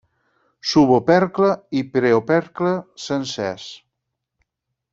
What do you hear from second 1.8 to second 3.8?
i preopercle sencers.